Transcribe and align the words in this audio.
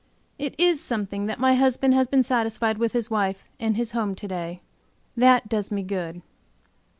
It 0.39 0.55
is 0.59 0.81
something 0.81 1.27
that 1.27 1.37
my 1.39 1.53
husband 1.53 1.93
has 1.93 2.07
been 2.07 2.23
satisfied 2.23 2.79
with 2.79 2.93
his 2.93 3.11
wife 3.11 3.45
and 3.59 3.77
his 3.77 3.91
home 3.91 4.15
to 4.15 4.27
day; 4.27 4.61
that 5.15 5.47
does 5.47 5.69
me 5.71 5.83
good. 5.83 6.23